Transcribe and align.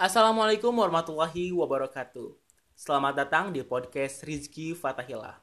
Assalamualaikum 0.00 0.72
warahmatullahi 0.72 1.52
wabarakatuh. 1.52 2.32
Selamat 2.72 3.20
datang 3.20 3.52
di 3.52 3.60
podcast 3.60 4.24
Rizky 4.24 4.72
Fatahillah. 4.72 5.36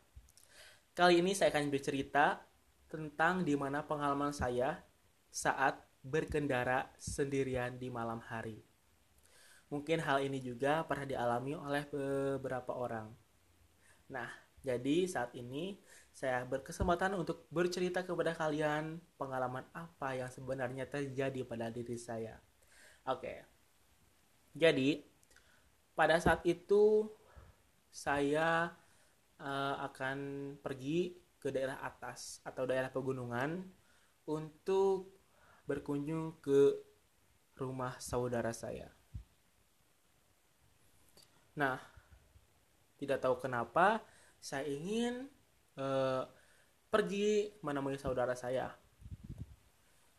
Kali 0.98 1.22
ini 1.22 1.38
saya 1.38 1.54
akan 1.54 1.69
bercerita 1.69 2.42
tentang 2.90 3.46
di 3.46 3.54
mana 3.54 3.85
pengalaman 3.85 4.33
saya 4.33 4.82
saat 5.30 5.78
berkendara 6.01 6.90
sendirian 6.98 7.78
di 7.78 7.93
malam 7.93 8.18
hari. 8.18 8.66
Mungkin 9.70 10.01
hal 10.01 10.25
ini 10.25 10.41
juga 10.41 10.81
pernah 10.89 11.05
dialami 11.05 11.53
oleh 11.53 11.85
beberapa 11.93 12.73
orang. 12.73 13.13
Nah, 14.09 14.33
jadi 14.65 15.05
saat 15.05 15.37
ini 15.37 15.77
saya 16.09 16.41
berkesempatan 16.49 17.13
untuk 17.13 17.45
bercerita 17.53 18.01
kepada 18.01 18.33
kalian 18.33 18.97
pengalaman 19.21 19.69
apa 19.77 20.17
yang 20.17 20.33
sebenarnya 20.33 20.89
terjadi 20.89 21.45
pada 21.45 21.69
diri 21.69 21.93
saya. 21.93 22.41
Oke. 23.05 23.56
Jadi, 24.57 25.05
pada 25.93 26.17
saat 26.17 26.41
itu 26.49 27.05
saya 27.93 28.73
uh, 29.38 29.75
akan 29.85 30.17
pergi 30.61 31.13
ke 31.38 31.53
daerah 31.53 31.77
atas 31.85 32.41
atau 32.41 32.65
daerah 32.65 32.89
pegunungan 32.89 33.62
untuk 34.25 35.13
berkunjung 35.70 36.41
ke 36.41 36.73
rumah 37.57 37.98
saudara 38.01 38.49
saya. 38.49 38.89
Nah, 41.57 41.77
tidak 42.98 43.21
tahu 43.21 43.37
kenapa 43.41 44.01
saya 44.37 44.65
ingin 44.65 45.29
uh, 45.77 46.26
pergi 46.89 47.53
menemui 47.62 47.98
saudara 47.98 48.34
saya. 48.34 48.73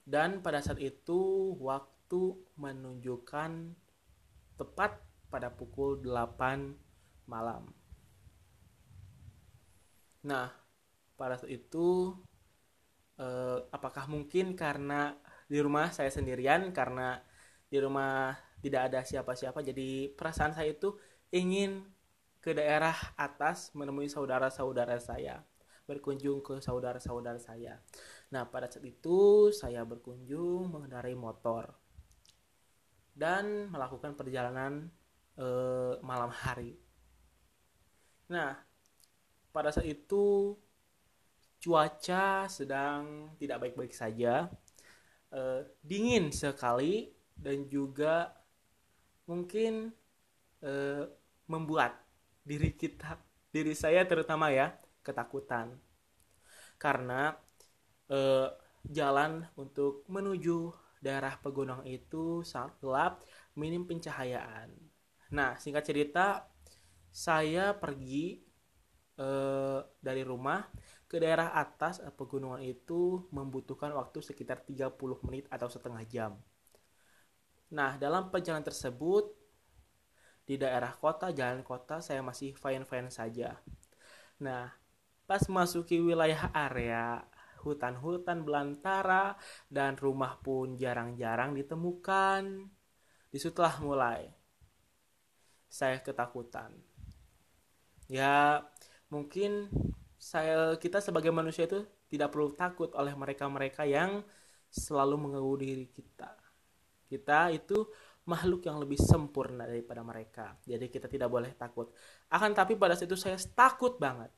Dan 0.09 0.41
pada 0.41 0.65
saat 0.65 0.80
itu 0.80 1.52
waktu 1.60 2.32
menunjukkan 2.57 3.51
tepat 4.59 4.98
pada 5.30 5.48
pukul 5.55 6.03
8 6.03 6.75
malam. 7.30 7.71
Nah, 10.27 10.51
pada 11.15 11.38
saat 11.38 11.55
itu 11.55 12.13
eh, 13.23 13.59
apakah 13.71 14.10
mungkin 14.10 14.59
karena 14.59 15.15
di 15.47 15.59
rumah 15.63 15.95
saya 15.95 16.10
sendirian 16.10 16.74
karena 16.74 17.23
di 17.71 17.79
rumah 17.79 18.37
tidak 18.59 18.91
ada 18.93 19.01
siapa-siapa 19.07 19.63
jadi 19.63 20.13
perasaan 20.19 20.52
saya 20.52 20.75
itu 20.75 20.99
ingin 21.30 21.87
ke 22.43 22.57
daerah 22.57 22.97
atas 23.15 23.71
menemui 23.77 24.10
saudara-saudara 24.10 24.99
saya 24.99 25.45
berkunjung 25.88 26.45
ke 26.45 26.60
saudara-saudara 26.60 27.41
saya. 27.41 27.80
Nah, 28.29 28.45
pada 28.52 28.69
saat 28.69 28.85
itu 28.85 29.49
saya 29.57 29.80
berkunjung 29.88 30.69
mengendarai 30.69 31.16
motor 31.16 31.77
dan 33.19 33.66
melakukan 33.74 34.15
perjalanan 34.15 34.87
eh, 35.35 35.95
malam 36.07 36.30
hari. 36.30 36.79
Nah, 38.30 38.55
pada 39.51 39.75
saat 39.75 39.88
itu 39.91 40.55
cuaca 41.59 42.47
sedang 42.47 43.35
tidak 43.41 43.59
baik-baik 43.66 43.91
saja, 43.91 44.47
eh, 45.35 45.63
dingin 45.83 46.30
sekali 46.30 47.10
dan 47.35 47.66
juga 47.66 48.30
mungkin 49.29 49.91
eh, 50.63 51.05
membuat 51.51 51.93
diri 52.47 52.71
kita, 52.75 53.19
diri 53.55 53.75
saya 53.77 54.03
terutama 54.09 54.51
ya 54.55 54.75
ketakutan 55.05 55.77
karena 56.79 57.35
eh, 58.10 58.49
jalan 58.88 59.45
untuk 59.59 60.07
menuju 60.09 60.73
daerah 61.04 61.35
pegunungan 61.38 61.87
itu 61.87 62.43
sangat 62.43 62.79
gelap, 62.82 63.13
minim 63.54 63.85
pencahayaan. 63.88 64.71
Nah, 65.34 65.56
singkat 65.60 65.84
cerita, 65.87 66.47
saya 67.12 67.77
pergi 67.77 68.41
eh, 69.19 69.81
dari 70.00 70.22
rumah 70.22 70.60
ke 71.10 71.16
daerah 71.22 71.56
atas 71.56 72.00
eh, 72.04 72.12
pegunungan 72.12 72.62
itu 72.62 73.28
membutuhkan 73.32 73.91
waktu 73.97 74.19
sekitar 74.25 74.62
30 74.64 75.19
menit 75.26 75.44
atau 75.53 75.69
setengah 75.70 76.03
jam. 76.09 76.32
Nah, 77.69 78.00
dalam 78.00 78.32
perjalanan 78.32 78.65
tersebut 78.65 79.25
di 80.48 80.56
daerah 80.56 80.92
kota, 80.97 81.28
jalan 81.28 81.60
kota 81.60 82.00
saya 82.00 82.25
masih 82.25 82.56
fine-fine 82.56 83.12
saja. 83.12 83.60
Nah, 84.41 84.72
pas 85.28 85.44
masuki 85.53 86.00
wilayah 86.00 86.48
area 86.56 87.20
hutan-hutan 87.62 88.46
belantara 88.46 89.34
dan 89.69 89.98
rumah 89.98 90.38
pun 90.38 90.78
jarang-jarang 90.78 91.54
ditemukan. 91.58 92.42
Di 93.28 93.38
situlah 93.38 93.76
mulai 93.84 94.30
saya 95.68 96.00
ketakutan. 96.00 96.72
Ya, 98.08 98.64
mungkin 99.12 99.68
saya 100.16 100.74
kita 100.80 101.04
sebagai 101.04 101.28
manusia 101.28 101.68
itu 101.68 101.84
tidak 102.08 102.32
perlu 102.32 102.56
takut 102.56 102.91
oleh 102.97 103.12
mereka-mereka 103.12 103.84
yang 103.84 104.24
selalu 104.72 105.28
mengganggu 105.28 105.54
diri 105.60 105.86
kita. 105.92 106.32
Kita 107.08 107.52
itu 107.52 107.84
makhluk 108.28 108.68
yang 108.68 108.76
lebih 108.80 109.00
sempurna 109.00 109.64
daripada 109.64 110.04
mereka. 110.04 110.56
Jadi 110.64 110.92
kita 110.92 111.08
tidak 111.08 111.32
boleh 111.32 111.52
takut. 111.56 111.92
Akan 112.28 112.52
tapi 112.52 112.76
pada 112.76 112.92
saat 112.92 113.08
itu 113.08 113.16
saya 113.16 113.36
takut 113.56 113.97
banget 113.97 114.28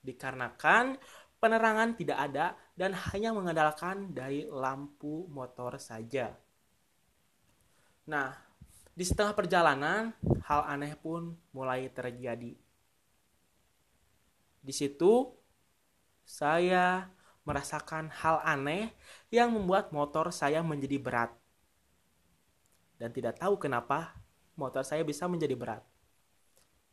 dikarenakan 0.00 0.96
penerangan 1.40 1.96
tidak 1.96 2.18
ada 2.20 2.52
dan 2.76 2.92
hanya 2.92 3.32
mengandalkan 3.32 4.12
dari 4.12 4.44
lampu 4.44 5.24
motor 5.32 5.80
saja. 5.80 6.36
Nah, 8.04 8.36
di 8.92 9.04
setengah 9.04 9.32
perjalanan, 9.32 10.12
hal 10.44 10.60
aneh 10.68 10.92
pun 11.00 11.32
mulai 11.56 11.88
terjadi. 11.88 12.52
Di 14.60 14.72
situ, 14.76 15.32
saya 16.20 17.08
merasakan 17.48 18.12
hal 18.12 18.44
aneh 18.44 18.92
yang 19.32 19.56
membuat 19.56 19.88
motor 19.96 20.28
saya 20.28 20.60
menjadi 20.60 21.00
berat. 21.00 21.32
Dan 23.00 23.16
tidak 23.16 23.40
tahu 23.40 23.56
kenapa 23.56 24.12
motor 24.60 24.84
saya 24.84 25.00
bisa 25.00 25.24
menjadi 25.24 25.56
berat 25.56 25.80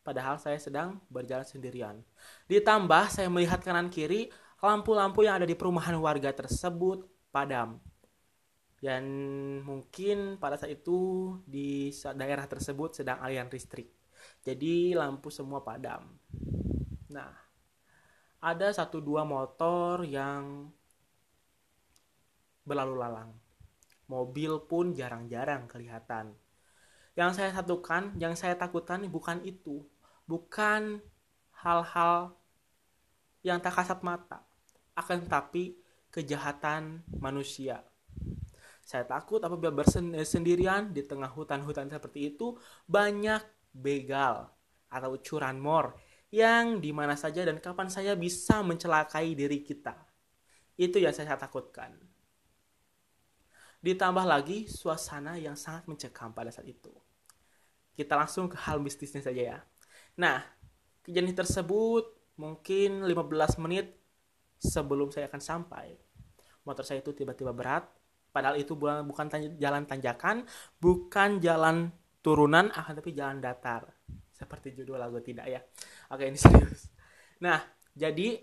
padahal 0.08 0.40
saya 0.40 0.56
sedang 0.56 1.04
berjalan 1.12 1.44
sendirian. 1.44 2.00
Ditambah 2.48 3.12
saya 3.12 3.28
melihat 3.28 3.60
kanan 3.60 3.92
kiri, 3.92 4.32
lampu-lampu 4.64 5.28
yang 5.28 5.44
ada 5.44 5.44
di 5.44 5.52
perumahan 5.52 6.00
warga 6.00 6.32
tersebut 6.32 7.04
padam. 7.28 7.84
Dan 8.80 9.04
mungkin 9.68 10.40
pada 10.40 10.56
saat 10.56 10.80
itu 10.80 11.36
di 11.44 11.92
daerah 12.16 12.48
tersebut 12.48 13.04
sedang 13.04 13.20
aliran 13.20 13.52
listrik. 13.52 13.92
Jadi 14.48 14.96
lampu 14.96 15.28
semua 15.28 15.60
padam. 15.60 16.08
Nah, 17.12 17.36
ada 18.40 18.72
satu 18.72 19.04
dua 19.04 19.28
motor 19.28 20.08
yang 20.08 20.72
berlalu 22.64 22.96
lalang. 22.96 23.36
Mobil 24.08 24.56
pun 24.72 24.96
jarang-jarang 24.96 25.68
kelihatan. 25.68 26.32
Yang 27.18 27.44
saya 27.44 27.50
satukan, 27.52 28.16
yang 28.22 28.38
saya 28.40 28.56
takutkan 28.56 29.04
bukan 29.10 29.42
itu, 29.42 29.84
bukan 30.28 31.00
hal-hal 31.64 32.36
yang 33.42 33.64
tak 33.64 33.80
kasat 33.80 34.04
mata, 34.04 34.44
akan 34.94 35.26
tetapi 35.26 35.80
kejahatan 36.12 37.02
manusia. 37.18 37.82
Saya 38.88 39.04
takut 39.04 39.44
apabila 39.44 39.84
bersendirian 39.84 40.96
di 40.96 41.04
tengah 41.04 41.28
hutan-hutan 41.28 41.92
seperti 41.92 42.36
itu 42.36 42.56
banyak 42.88 43.44
begal 43.76 44.48
atau 44.88 45.12
curanmor 45.20 46.00
yang 46.32 46.80
di 46.80 46.92
mana 46.96 47.16
saja 47.16 47.44
dan 47.44 47.60
kapan 47.60 47.92
saya 47.92 48.16
bisa 48.16 48.64
mencelakai 48.64 49.36
diri 49.36 49.64
kita. 49.64 49.96
Itu 50.80 51.00
yang 51.04 51.12
saya 51.12 51.36
takutkan. 51.36 51.96
Ditambah 53.84 54.26
lagi 54.28 54.68
suasana 54.68 55.36
yang 55.40 55.56
sangat 55.56 55.88
mencekam 55.88 56.32
pada 56.32 56.52
saat 56.52 56.68
itu. 56.68 56.92
Kita 57.96 58.16
langsung 58.16 58.48
ke 58.52 58.56
hal 58.56 58.80
mistisnya 58.80 59.24
saja 59.24 59.42
ya. 59.56 59.60
Nah, 60.18 60.42
kejadian 61.06 61.38
tersebut 61.38 62.10
mungkin 62.42 63.06
15 63.06 63.62
menit 63.62 63.94
sebelum 64.58 65.14
saya 65.14 65.30
akan 65.30 65.42
sampai. 65.42 65.94
Motor 66.66 66.84
saya 66.84 67.00
itu 67.06 67.14
tiba-tiba 67.14 67.54
berat, 67.54 67.86
padahal 68.34 68.58
itu 68.58 68.74
bukan 68.76 69.30
jalan 69.62 69.86
tanjakan, 69.86 70.44
bukan 70.82 71.38
jalan 71.40 71.94
turunan, 72.26 72.74
akan 72.74 72.94
tapi 72.98 73.14
jalan 73.14 73.38
datar. 73.40 73.88
Seperti 74.34 74.74
judul 74.74 74.98
lagu 74.98 75.22
tidak 75.22 75.48
ya. 75.48 75.62
Oke, 76.12 76.28
ini 76.28 76.38
serius. 76.42 76.90
Nah, 77.40 77.62
jadi 77.94 78.42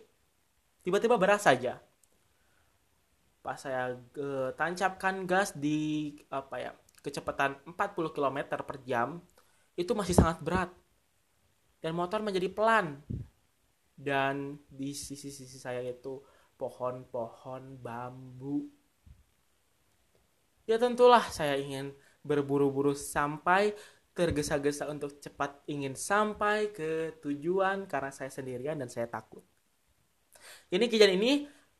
tiba-tiba 0.86 1.18
berat 1.18 1.42
saja. 1.42 1.82
Pas 3.44 3.60
saya 3.60 3.92
uh, 3.98 4.50
tancapkan 4.56 5.28
gas 5.28 5.52
di 5.52 6.14
apa 6.32 6.56
ya, 6.56 6.72
kecepatan 7.04 7.60
40 7.66 8.14
km 8.14 8.38
per 8.64 8.78
jam, 8.88 9.20
itu 9.76 9.92
masih 9.92 10.16
sangat 10.16 10.40
berat 10.40 10.70
dan 11.84 11.92
motor 11.92 12.24
menjadi 12.24 12.48
pelan 12.48 13.04
dan 13.92 14.56
di 14.72 14.96
sisi-sisi 14.96 15.60
saya 15.60 15.84
itu 15.84 16.24
pohon-pohon 16.56 17.76
bambu 17.76 18.64
ya 20.64 20.80
tentulah 20.80 21.28
saya 21.28 21.60
ingin 21.60 21.92
berburu-buru 22.24 22.96
sampai 22.96 23.76
tergesa-gesa 24.14 24.86
untuk 24.88 25.18
cepat 25.18 25.66
ingin 25.66 25.98
sampai 25.98 26.70
ke 26.70 27.18
tujuan 27.20 27.84
karena 27.90 28.14
saya 28.14 28.30
sendirian 28.30 28.78
dan 28.78 28.86
saya 28.86 29.10
takut. 29.10 29.42
Ini 30.70 30.86
kejadian 30.86 31.18
ini 31.18 31.32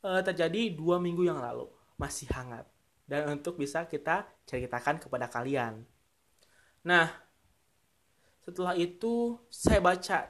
e, 0.03 0.11
terjadi 0.27 0.75
dua 0.75 0.99
minggu 0.99 1.23
yang 1.23 1.39
lalu, 1.39 1.71
masih 1.95 2.27
hangat. 2.35 2.67
Dan 3.07 3.39
untuk 3.39 3.55
bisa 3.55 3.87
kita 3.87 4.27
ceritakan 4.51 4.99
kepada 4.99 5.31
kalian. 5.31 5.87
Nah, 6.85 7.07
setelah 8.45 8.77
itu 8.77 9.41
saya 9.49 9.81
baca 9.81 10.29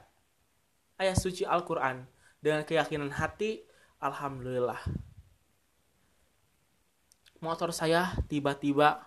ayat 0.95 1.17
suci 1.19 1.43
Al-Quran 1.43 2.07
dengan 2.39 2.63
keyakinan 2.63 3.11
hati, 3.11 3.61
Alhamdulillah. 3.99 4.79
Motor 7.43 7.75
saya 7.75 8.15
tiba-tiba 8.31 9.03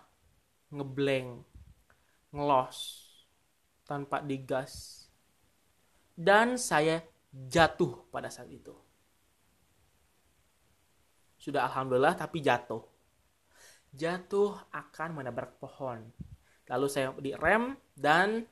ngebleng 0.69 1.41
ngelos 2.29 3.09
tanpa 3.89 4.21
digas 4.21 5.05
dan 6.13 6.61
saya 6.61 7.01
jatuh 7.33 8.05
pada 8.13 8.29
saat 8.29 8.53
itu 8.53 8.73
sudah 11.41 11.65
alhamdulillah 11.65 12.13
tapi 12.13 12.43
jatuh 12.43 12.85
jatuh 13.95 14.53
akan 14.69 15.09
menabrak 15.17 15.57
pohon 15.57 16.05
lalu 16.69 16.85
saya 16.85 17.15
direm 17.17 17.73
dan 17.97 18.45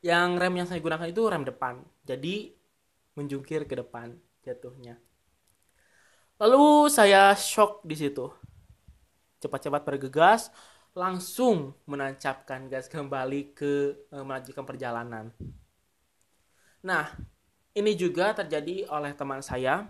yang 0.00 0.40
rem 0.40 0.54
yang 0.56 0.68
saya 0.68 0.80
gunakan 0.80 1.08
itu 1.08 1.22
rem 1.28 1.44
depan. 1.44 1.84
Jadi 2.04 2.52
menjungkir 3.16 3.68
ke 3.68 3.76
depan 3.76 4.16
jatuhnya. 4.40 4.96
Lalu 6.40 6.88
saya 6.88 7.36
shock 7.36 7.84
di 7.84 7.96
situ. 7.96 8.32
Cepat-cepat 9.40 9.84
bergegas 9.84 10.48
langsung 10.96 11.76
menancapkan 11.84 12.66
gas 12.66 12.88
kembali 12.88 13.52
ke 13.52 14.08
e, 14.08 14.16
melanjutkan 14.24 14.64
perjalanan. 14.64 15.30
Nah, 16.80 17.12
ini 17.76 17.92
juga 17.92 18.32
terjadi 18.32 18.88
oleh 18.88 19.12
teman 19.12 19.44
saya 19.44 19.84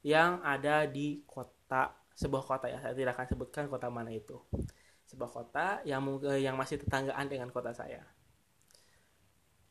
yang 0.00 0.40
ada 0.40 0.88
di 0.88 1.20
kota 1.28 1.92
sebuah 2.16 2.44
kota 2.44 2.66
ya. 2.72 2.80
Saya 2.80 2.96
tidak 2.96 3.12
akan 3.20 3.28
sebutkan 3.28 3.64
kota 3.68 3.92
mana 3.92 4.08
itu. 4.08 4.40
Sebuah 5.04 5.30
kota 5.30 5.66
yang 5.84 6.00
e, 6.24 6.40
yang 6.40 6.56
masih 6.56 6.80
tetanggaan 6.80 7.28
dengan 7.28 7.52
kota 7.52 7.76
saya 7.76 8.08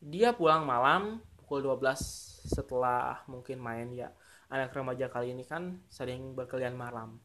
dia 0.04 0.36
pulang 0.36 0.68
malam 0.68 1.24
pukul 1.40 1.64
12 1.64 1.96
setelah 2.44 3.24
mungkin 3.24 3.56
main 3.56 3.88
ya 3.96 4.12
anak 4.52 4.76
remaja 4.76 5.08
kali 5.08 5.32
ini 5.32 5.48
kan 5.48 5.80
sering 5.88 6.36
berkelian 6.36 6.76
malam 6.76 7.16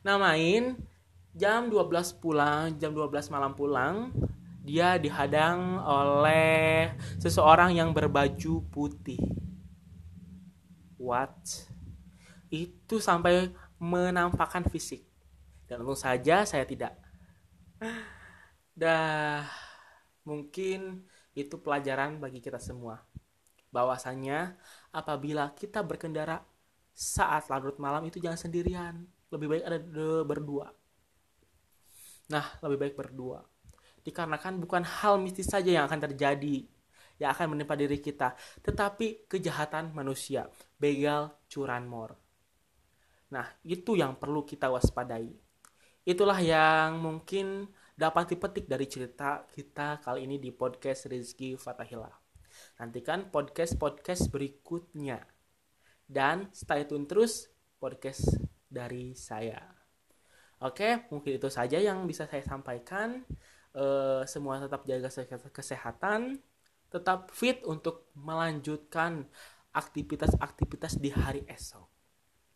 nah 0.00 0.16
main 0.16 0.80
jam 1.34 1.70
12 1.70 2.18
pulang, 2.18 2.74
jam 2.78 2.90
12 2.90 3.30
malam 3.30 3.54
pulang, 3.54 4.10
dia 4.66 4.98
dihadang 4.98 5.78
oleh 5.80 6.94
seseorang 7.22 7.74
yang 7.74 7.94
berbaju 7.94 8.66
putih. 8.70 9.20
What? 11.00 11.38
Itu 12.50 12.98
sampai 13.00 13.54
menampakkan 13.80 14.66
fisik. 14.68 15.06
Dan 15.70 15.86
untung 15.86 15.96
saja 15.96 16.42
saya 16.42 16.66
tidak. 16.66 16.98
Dah 18.74 19.46
mungkin 20.26 21.06
itu 21.34 21.56
pelajaran 21.60 22.18
bagi 22.18 22.42
kita 22.42 22.58
semua. 22.58 23.00
Bahwasanya 23.70 24.58
apabila 24.90 25.54
kita 25.54 25.80
berkendara 25.86 26.42
saat 26.90 27.46
larut 27.48 27.78
malam 27.78 28.06
itu 28.06 28.18
jangan 28.18 28.38
sendirian. 28.38 29.06
Lebih 29.30 29.46
baik 29.46 29.64
ada 29.64 29.78
berdua 30.26 30.74
Nah, 32.30 32.46
lebih 32.62 32.78
baik 32.78 32.94
berdua. 32.94 33.42
Dikarenakan 34.06 34.62
bukan 34.62 34.86
hal 34.86 35.18
mistis 35.18 35.50
saja 35.50 35.68
yang 35.68 35.84
akan 35.90 36.00
terjadi 36.08 36.64
yang 37.20 37.36
akan 37.36 37.52
menimpa 37.52 37.76
diri 37.76 38.00
kita, 38.00 38.32
tetapi 38.64 39.28
kejahatan 39.28 39.92
manusia, 39.92 40.48
begal, 40.80 41.36
curanmor. 41.52 42.16
Nah, 43.28 43.44
itu 43.60 43.92
yang 43.92 44.16
perlu 44.16 44.40
kita 44.48 44.72
waspadai. 44.72 45.28
Itulah 46.08 46.40
yang 46.40 46.96
mungkin 46.96 47.68
dapat 48.00 48.32
dipetik 48.32 48.64
dari 48.64 48.88
cerita 48.88 49.44
kita 49.44 50.00
kali 50.00 50.24
ini 50.24 50.40
di 50.40 50.48
podcast 50.56 51.12
Rizky 51.12 51.52
Fatahila. 51.60 52.08
Nantikan 52.80 53.28
podcast-podcast 53.28 54.32
berikutnya. 54.32 55.20
Dan 56.08 56.48
stay 56.56 56.88
tune 56.88 57.04
terus 57.04 57.52
podcast 57.76 58.40
dari 58.72 59.12
saya. 59.12 59.60
Oke, 60.64 61.04
mungkin 61.12 61.36
itu 61.36 61.52
saja 61.52 61.76
yang 61.76 62.08
bisa 62.08 62.24
saya 62.24 62.40
sampaikan. 62.40 63.20
Uh, 63.76 64.24
semua 64.24 64.56
tetap 64.64 64.82
jaga 64.88 65.12
kesehatan, 65.52 66.40
tetap 66.88 67.28
fit 67.36 67.60
untuk 67.68 68.08
melanjutkan 68.16 69.28
aktivitas-aktivitas 69.76 70.96
di 70.96 71.12
hari 71.12 71.44
esok. 71.44 71.84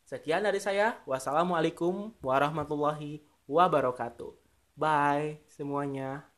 Sekian 0.09 0.49
dari 0.49 0.59
saya. 0.59 1.05
Wassalamualaikum 1.05 2.17
warahmatullahi 2.25 3.21
wabarakatuh. 3.45 4.44
Bye 4.77 5.43
semuanya. 5.51 6.34